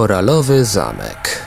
[0.00, 1.42] Koralowy zamek.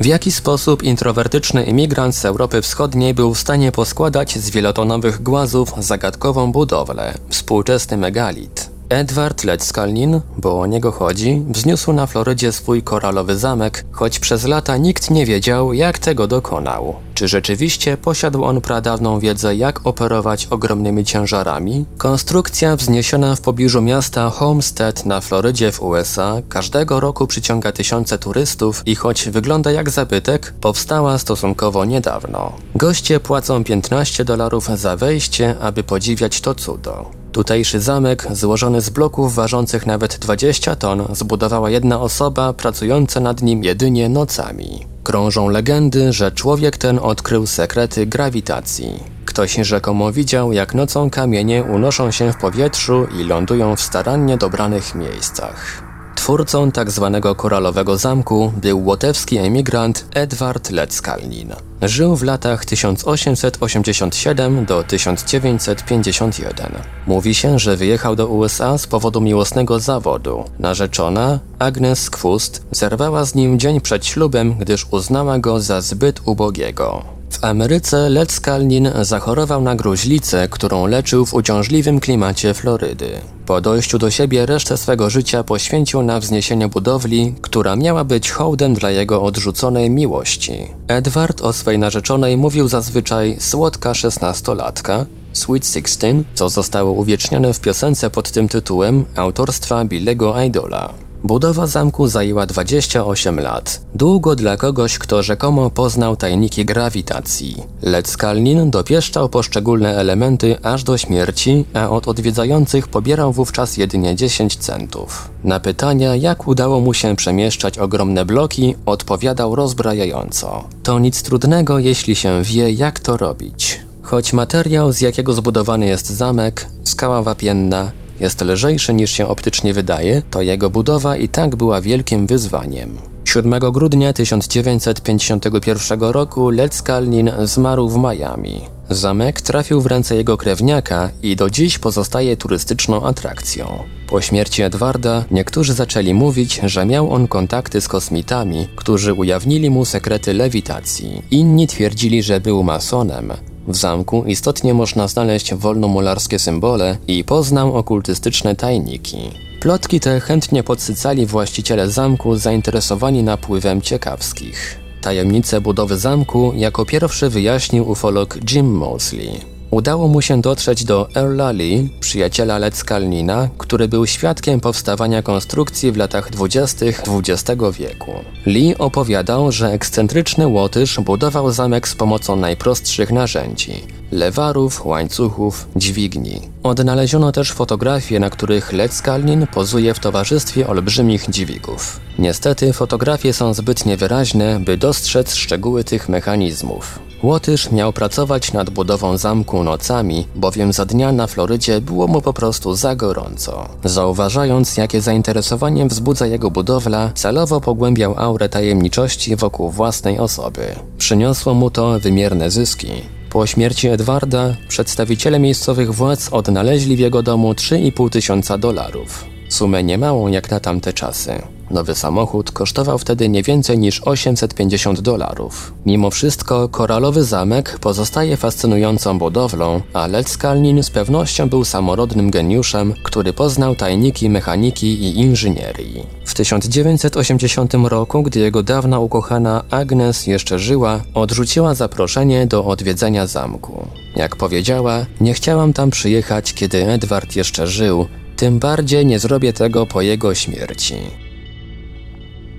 [0.00, 5.72] W jaki sposób introwertyczny imigrant z Europy Wschodniej był w stanie poskładać z wielotonowych głazów
[5.78, 8.77] zagadkową budowlę, współczesny megalit?
[8.88, 14.76] Edward Ledskalnin, bo o niego chodzi, wzniósł na Florydzie swój koralowy zamek, choć przez lata
[14.76, 16.96] nikt nie wiedział, jak tego dokonał.
[17.14, 21.84] Czy rzeczywiście posiadł on pradawną wiedzę, jak operować ogromnymi ciężarami?
[21.98, 28.82] Konstrukcja wzniesiona w pobliżu miasta Homestead na Florydzie w USA każdego roku przyciąga tysiące turystów
[28.86, 32.52] i choć wygląda jak zabytek, powstała stosunkowo niedawno.
[32.74, 37.17] Goście płacą 15 dolarów za wejście, aby podziwiać to cudo.
[37.32, 43.64] Tutejszy zamek, złożony z bloków ważących nawet 20 ton, zbudowała jedna osoba pracująca nad nim
[43.64, 44.86] jedynie nocami.
[45.04, 49.02] Krążą legendy, że człowiek ten odkrył sekrety grawitacji.
[49.24, 54.94] Ktoś rzekomo widział, jak nocą kamienie unoszą się w powietrzu i lądują w starannie dobranych
[54.94, 55.87] miejscach.
[56.18, 56.72] Twórcą.
[56.72, 56.88] Tak
[57.36, 61.52] koralowego zamku był łotewski emigrant Edward Leckalnin.
[61.82, 66.72] Żył w latach 1887 do 1951.
[67.06, 70.44] Mówi się, że wyjechał do USA z powodu miłosnego zawodu.
[70.58, 77.17] Narzeczona, Agnes Skwust, zerwała z nim dzień przed ślubem, gdyż uznała go za zbyt ubogiego.
[77.30, 83.10] W Ameryce Led Skalnin zachorował na gruźlicę, którą leczył w uciążliwym klimacie Florydy.
[83.46, 88.74] Po dojściu do siebie resztę swego życia poświęcił na wzniesienie budowli, która miała być hołdem
[88.74, 90.52] dla jego odrzuconej miłości.
[90.88, 98.10] Edward o swej narzeczonej mówił zazwyczaj słodka szesnastolatka, Sweet Sixteen, co zostało uwiecznione w piosence
[98.10, 101.07] pod tym tytułem autorstwa Billego Idola.
[101.24, 103.80] Budowa zamku zajęła 28 lat.
[103.94, 107.62] Długo dla kogoś, kto rzekomo poznał tajniki grawitacji.
[107.82, 114.56] Led Skalnin dopieszczał poszczególne elementy aż do śmierci, a od odwiedzających pobierał wówczas jedynie 10
[114.56, 115.28] centów.
[115.44, 120.64] Na pytania, jak udało mu się przemieszczać ogromne bloki, odpowiadał rozbrajająco.
[120.82, 123.80] To nic trudnego, jeśli się wie, jak to robić.
[124.02, 127.90] Choć materiał, z jakiego zbudowany jest zamek, skała wapienna,
[128.20, 132.98] jest lżejszy niż się optycznie wydaje, to jego budowa i tak była wielkim wyzwaniem.
[133.24, 138.60] 7 grudnia 1951 roku Led Skalnin zmarł w Miami.
[138.90, 143.84] Zamek trafił w ręce jego krewniaka i do dziś pozostaje turystyczną atrakcją.
[144.06, 149.84] Po śmierci Edwarda niektórzy zaczęli mówić, że miał on kontakty z kosmitami, którzy ujawnili mu
[149.84, 151.22] sekrety lewitacji.
[151.30, 153.32] Inni twierdzili, że był masonem,
[153.68, 159.18] w zamku istotnie można znaleźć wolnomularskie symbole i poznał okultystyczne tajniki.
[159.60, 164.78] Plotki te chętnie podsycali właściciele zamku zainteresowani napływem ciekawskich.
[165.00, 169.57] Tajemnicę budowy zamku jako pierwszy wyjaśnił ufolog Jim Mosley.
[169.70, 175.96] Udało mu się dotrzeć do Earla Lee, przyjaciela Leckalnina, który był świadkiem powstawania konstrukcji w
[175.96, 176.86] latach 20.
[176.86, 178.12] XX wieku.
[178.46, 186.40] Lee opowiadał, że ekscentryczny Łotysz budował zamek z pomocą najprostszych narzędzi lewarów, łańcuchów, dźwigni.
[186.62, 192.00] Odnaleziono też fotografie, na których Leckalnin pozuje w towarzystwie olbrzymich dźwigów.
[192.18, 197.07] Niestety fotografie są zbyt niewyraźne, by dostrzec szczegóły tych mechanizmów.
[197.22, 202.32] Łotysz miał pracować nad budową zamku nocami, bowiem za dnia na Florydzie było mu po
[202.32, 203.68] prostu za gorąco.
[203.84, 210.66] Zauważając, jakie zainteresowanie wzbudza jego budowla, celowo pogłębiał aurę tajemniczości wokół własnej osoby.
[210.98, 212.88] Przyniosło mu to wymierne zyski.
[213.30, 219.24] Po śmierci Edwarda przedstawiciele miejscowych władz odnaleźli w jego domu 3,5 tysiąca dolarów.
[219.48, 221.57] Sumę niemałą jak na tamte czasy.
[221.70, 225.72] Nowy samochód kosztował wtedy nie więcej niż 850 dolarów.
[225.86, 232.94] Mimo wszystko koralowy zamek pozostaje fascynującą budowlą, a Led Skalnin z pewnością był samorodnym geniuszem,
[233.02, 236.06] który poznał tajniki mechaniki i inżynierii.
[236.24, 243.86] W 1980 roku, gdy jego dawna ukochana Agnes jeszcze żyła, odrzuciła zaproszenie do odwiedzenia zamku.
[244.16, 249.86] Jak powiedziała, nie chciałam tam przyjechać, kiedy Edward jeszcze żył, tym bardziej nie zrobię tego
[249.86, 250.94] po jego śmierci.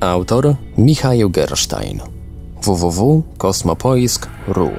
[0.00, 2.00] Autor Michał Gerstein.
[2.62, 4.70] www.kosmopoisk.ru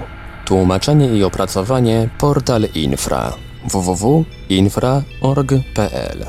[0.46, 3.34] Tłumaczenie i opracowanie Portal Infra.
[3.72, 6.26] www.infra.org.pl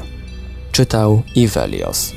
[0.72, 2.12] Czytał Ivelios